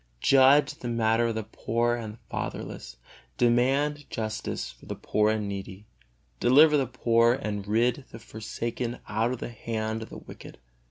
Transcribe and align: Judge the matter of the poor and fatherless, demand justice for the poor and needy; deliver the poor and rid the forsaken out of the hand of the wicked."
Judge 0.19 0.73
the 0.79 0.87
matter 0.87 1.27
of 1.27 1.35
the 1.35 1.43
poor 1.43 1.93
and 1.95 2.17
fatherless, 2.27 2.97
demand 3.37 4.09
justice 4.09 4.71
for 4.71 4.87
the 4.87 4.95
poor 4.95 5.29
and 5.29 5.47
needy; 5.47 5.85
deliver 6.39 6.75
the 6.75 6.87
poor 6.87 7.33
and 7.33 7.67
rid 7.67 8.05
the 8.09 8.17
forsaken 8.17 8.97
out 9.07 9.31
of 9.31 9.37
the 9.37 9.49
hand 9.49 10.01
of 10.01 10.09
the 10.09 10.17
wicked." 10.17 10.57